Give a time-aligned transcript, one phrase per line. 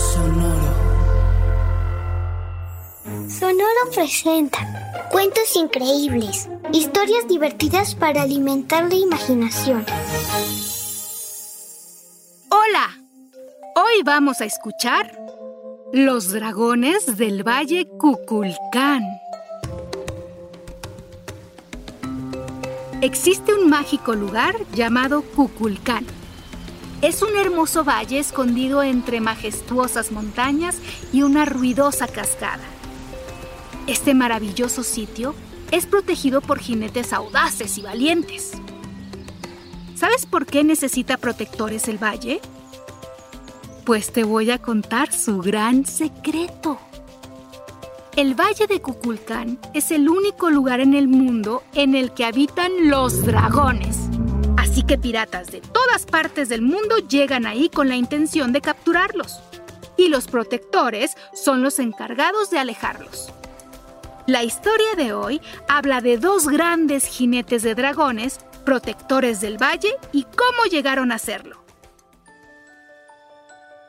[0.00, 0.72] Sonoro.
[3.28, 4.58] Sonoro presenta
[5.10, 9.84] cuentos increíbles, historias divertidas para alimentar la imaginación.
[12.48, 12.98] Hola,
[13.76, 15.14] hoy vamos a escuchar
[15.92, 19.02] Los dragones del Valle Cuculcán.
[23.02, 26.06] Existe un mágico lugar llamado Cuculcán
[27.02, 30.76] es un hermoso valle escondido entre majestuosas montañas
[31.12, 32.64] y una ruidosa cascada.
[33.86, 35.34] Este maravilloso sitio
[35.70, 38.52] es protegido por jinetes audaces y valientes.
[39.94, 42.40] ¿Sabes por qué necesita protectores el valle?
[43.84, 46.78] Pues te voy a contar su gran secreto.
[48.16, 52.88] El Valle de Cuculcán es el único lugar en el mundo en el que habitan
[52.88, 53.99] los dragones.
[54.80, 59.38] Así que piratas de todas partes del mundo llegan ahí con la intención de capturarlos.
[59.98, 63.30] Y los protectores son los encargados de alejarlos.
[64.26, 70.22] La historia de hoy habla de dos grandes jinetes de dragones, protectores del valle, y
[70.22, 71.62] cómo llegaron a serlo.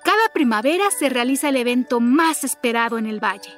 [0.03, 3.53] Cada primavera se realiza el evento más esperado en el valle.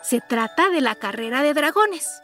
[0.00, 2.22] Se trata de la carrera de dragones.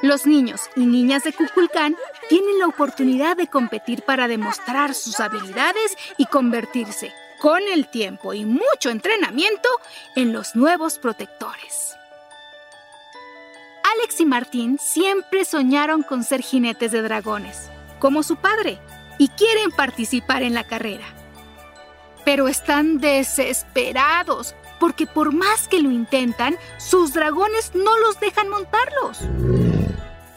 [0.00, 1.96] Los niños y niñas de Cuculcán
[2.28, 8.44] tienen la oportunidad de competir para demostrar sus habilidades y convertirse, con el tiempo y
[8.44, 9.68] mucho entrenamiento,
[10.14, 11.96] en los nuevos protectores.
[13.96, 17.68] Alex y Martín siempre soñaron con ser jinetes de dragones,
[17.98, 18.78] como su padre,
[19.18, 21.06] y quieren participar en la carrera.
[22.24, 29.18] Pero están desesperados porque por más que lo intentan, sus dragones no los dejan montarlos.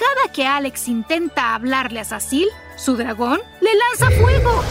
[0.01, 4.63] Cada que Alex intenta hablarle a Sacil, su dragón le lanza fuego.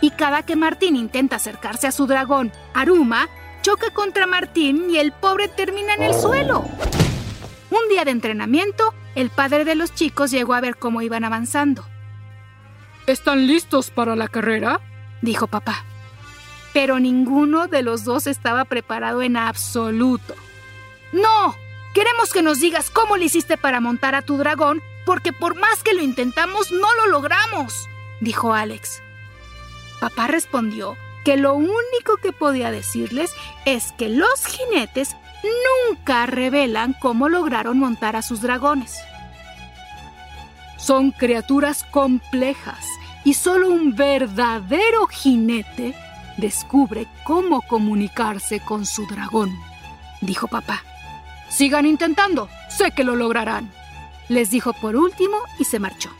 [0.00, 3.28] Y cada que Martín intenta acercarse a su dragón, Aruma,
[3.62, 6.64] choca contra Martín y el pobre termina en el suelo.
[7.70, 11.84] Un día de entrenamiento, el padre de los chicos llegó a ver cómo iban avanzando.
[13.08, 14.80] ¿Están listos para la carrera?
[15.20, 15.84] dijo papá.
[16.72, 20.36] Pero ninguno de los dos estaba preparado en absoluto.
[21.12, 21.56] ¡No!
[21.94, 25.82] Queremos que nos digas cómo le hiciste para montar a tu dragón, porque por más
[25.82, 27.88] que lo intentamos, no lo logramos,
[28.20, 29.02] dijo Alex.
[30.00, 33.32] Papá respondió que lo único que podía decirles
[33.64, 35.16] es que los jinetes
[35.88, 38.98] nunca revelan cómo lograron montar a sus dragones.
[40.78, 42.86] Son criaturas complejas
[43.24, 45.94] y solo un verdadero jinete
[46.36, 49.50] descubre cómo comunicarse con su dragón,
[50.22, 50.82] dijo papá.
[51.50, 53.72] Sigan intentando, sé que lo lograrán,
[54.28, 56.10] les dijo por último y se marchó.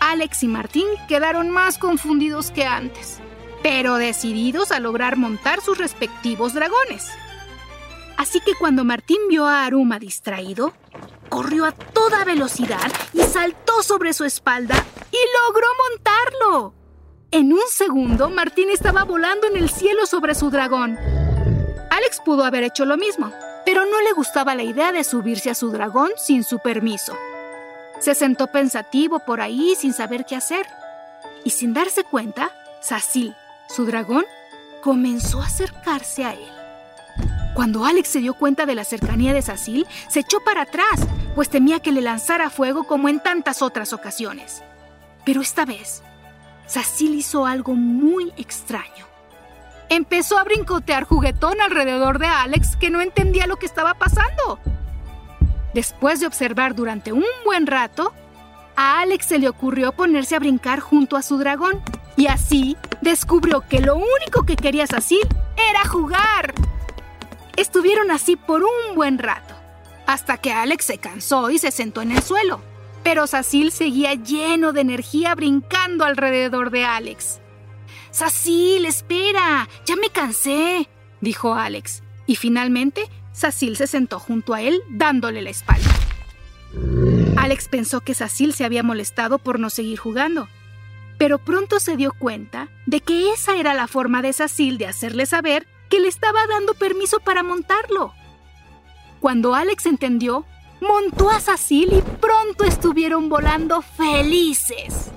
[0.00, 3.18] Alex y Martín quedaron más confundidos que antes,
[3.62, 7.10] pero decididos a lograr montar sus respectivos dragones.
[8.16, 10.72] Así que cuando Martín vio a Aruma distraído,
[11.28, 14.76] corrió a toda velocidad y saltó sobre su espalda
[15.10, 16.74] y logró montarlo.
[17.30, 20.96] En un segundo, Martín estaba volando en el cielo sobre su dragón.
[21.90, 23.32] Alex pudo haber hecho lo mismo,
[23.76, 27.14] pero no le gustaba la idea de subirse a su dragón sin su permiso.
[28.00, 30.66] Se sentó pensativo por ahí sin saber qué hacer.
[31.44, 32.50] Y sin darse cuenta,
[32.80, 33.36] Sacil,
[33.68, 34.24] su dragón,
[34.82, 36.50] comenzó a acercarse a él.
[37.54, 41.50] Cuando Alex se dio cuenta de la cercanía de Sacil, se echó para atrás, pues
[41.50, 44.62] temía que le lanzara fuego como en tantas otras ocasiones.
[45.26, 46.02] Pero esta vez,
[46.64, 49.15] Sacil hizo algo muy extraño
[49.88, 54.58] empezó a brincotear juguetón alrededor de Alex que no entendía lo que estaba pasando.
[55.74, 58.12] Después de observar durante un buen rato,
[58.76, 61.82] a Alex se le ocurrió ponerse a brincar junto a su dragón
[62.16, 65.26] y así descubrió que lo único que quería Sacil
[65.70, 66.54] era jugar.
[67.56, 69.54] Estuvieron así por un buen rato,
[70.06, 72.60] hasta que Alex se cansó y se sentó en el suelo.
[73.02, 77.40] Pero Sacil seguía lleno de energía brincando alrededor de Alex.
[78.16, 80.88] Sacil, espera, ya me cansé,
[81.20, 82.02] dijo Alex.
[82.26, 85.90] Y finalmente, Sacil se sentó junto a él dándole la espalda.
[87.36, 90.48] Alex pensó que Cecil se había molestado por no seguir jugando,
[91.18, 95.26] pero pronto se dio cuenta de que esa era la forma de Cecil de hacerle
[95.26, 98.14] saber que le estaba dando permiso para montarlo.
[99.20, 100.46] Cuando Alex entendió,
[100.80, 105.12] montó a Cecil y pronto estuvieron volando felices.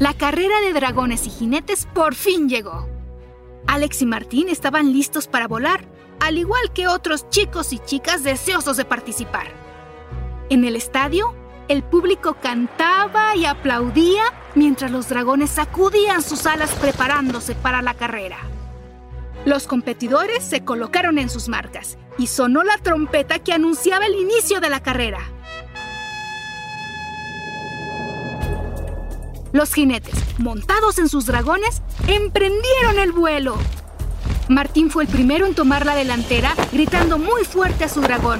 [0.00, 2.88] La carrera de dragones y jinetes por fin llegó.
[3.66, 5.84] Alex y Martín estaban listos para volar,
[6.20, 9.48] al igual que otros chicos y chicas deseosos de participar.
[10.48, 11.34] En el estadio,
[11.68, 14.22] el público cantaba y aplaudía
[14.54, 18.38] mientras los dragones sacudían sus alas preparándose para la carrera.
[19.44, 24.60] Los competidores se colocaron en sus marcas y sonó la trompeta que anunciaba el inicio
[24.60, 25.20] de la carrera.
[29.52, 33.56] Los jinetes, montados en sus dragones, emprendieron el vuelo.
[34.48, 38.38] Martín fue el primero en tomar la delantera, gritando muy fuerte a su dragón.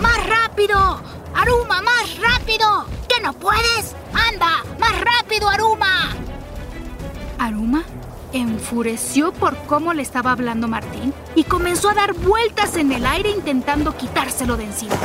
[0.00, 1.00] ¡Más rápido!
[1.34, 2.86] ¡Aruma, más rápido!
[3.08, 3.94] ¿Que no puedes?
[4.12, 4.64] ¡Anda!
[4.78, 6.10] ¡Más rápido, Aruma!
[7.38, 7.84] Aruma
[8.32, 13.30] enfureció por cómo le estaba hablando Martín y comenzó a dar vueltas en el aire
[13.30, 14.96] intentando quitárselo de encima.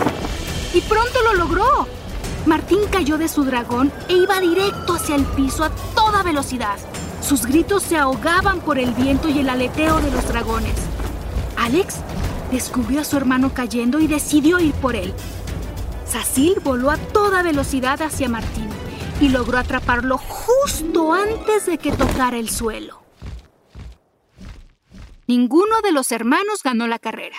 [0.73, 1.87] Y pronto lo logró.
[2.49, 6.79] Martín cayó de su dragón e iba directo hacia el piso a toda velocidad.
[7.21, 10.73] Sus gritos se ahogaban por el viento y el aleteo de los dragones.
[11.57, 11.97] Alex
[12.51, 15.13] descubrió a su hermano cayendo y decidió ir por él.
[16.07, 18.67] Sacil voló a toda velocidad hacia Martín
[19.21, 23.03] y logró atraparlo justo antes de que tocara el suelo.
[25.27, 27.37] Ninguno de los hermanos ganó la carrera,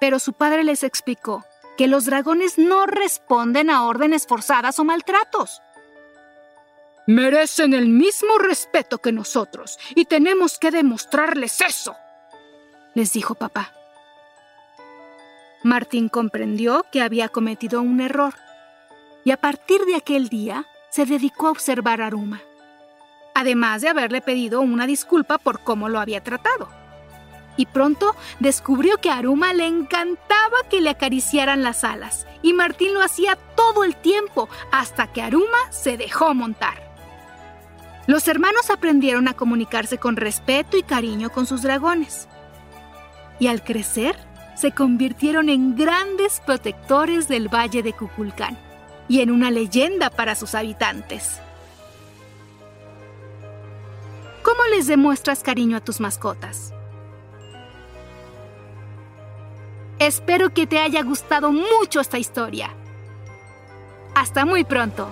[0.00, 1.46] pero su padre les explicó
[1.76, 5.60] que los dragones no responden a órdenes forzadas o maltratos.
[7.06, 11.96] Merecen el mismo respeto que nosotros y tenemos que demostrarles eso,
[12.94, 13.72] les dijo papá.
[15.62, 18.34] Martín comprendió que había cometido un error
[19.24, 22.40] y a partir de aquel día se dedicó a observar a Aruma,
[23.34, 26.83] además de haberle pedido una disculpa por cómo lo había tratado
[27.56, 32.94] y pronto descubrió que a Aruma le encantaba que le acariciaran las alas, y Martín
[32.94, 36.82] lo hacía todo el tiempo hasta que Aruma se dejó montar.
[38.06, 42.28] Los hermanos aprendieron a comunicarse con respeto y cariño con sus dragones.
[43.38, 44.16] Y al crecer,
[44.54, 48.58] se convirtieron en grandes protectores del Valle de Cuculcán
[49.08, 51.40] y en una leyenda para sus habitantes.
[54.42, 56.72] ¿Cómo les demuestras cariño a tus mascotas?
[60.06, 62.76] Espero que te haya gustado mucho esta historia.
[64.14, 65.08] Hasta muy pronto.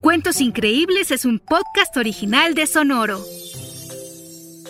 [0.00, 3.20] Cuentos Increíbles es un podcast original de Sonoro.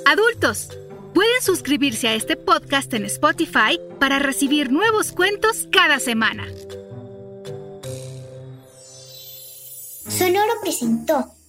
[0.07, 0.71] Adultos,
[1.13, 6.47] pueden suscribirse a este podcast en Spotify para recibir nuevos cuentos cada semana.
[10.09, 11.42] Sonoro presentó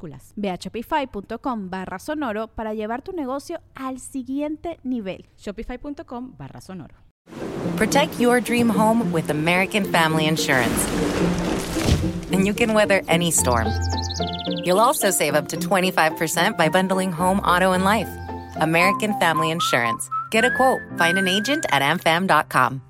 [0.00, 0.32] minúsculas.
[0.36, 5.26] Ve a shopify.com barra sonoro para llevar tu negocio al siguiente nivel.
[5.36, 6.94] Shopify.com barra sonoro.
[7.76, 10.88] Protect your dream home with American Family Insurance.
[12.32, 13.68] And you can weather any storm.
[14.64, 18.08] You'll also save up to 25% by bundling home, auto, and life.
[18.60, 20.08] American Family Insurance.
[20.30, 20.80] Get a quote.
[20.98, 22.89] Find an agent at amfam.com.